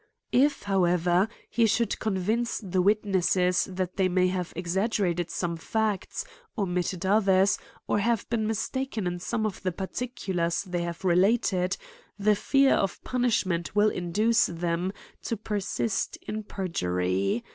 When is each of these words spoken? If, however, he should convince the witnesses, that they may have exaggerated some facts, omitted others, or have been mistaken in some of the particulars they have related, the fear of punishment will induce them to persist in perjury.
If, 0.31 0.63
however, 0.63 1.27
he 1.47 1.67
should 1.67 1.99
convince 1.99 2.57
the 2.57 2.81
witnesses, 2.81 3.65
that 3.65 3.97
they 3.97 4.09
may 4.09 4.29
have 4.29 4.51
exaggerated 4.55 5.29
some 5.29 5.57
facts, 5.57 6.25
omitted 6.57 7.05
others, 7.05 7.59
or 7.87 7.99
have 7.99 8.27
been 8.27 8.47
mistaken 8.47 9.05
in 9.05 9.19
some 9.19 9.45
of 9.45 9.61
the 9.61 9.71
particulars 9.71 10.63
they 10.63 10.81
have 10.81 11.05
related, 11.05 11.77
the 12.17 12.33
fear 12.35 12.73
of 12.73 13.03
punishment 13.03 13.75
will 13.75 13.89
induce 13.89 14.47
them 14.47 14.91
to 15.21 15.37
persist 15.37 16.17
in 16.23 16.45
perjury. 16.45 17.43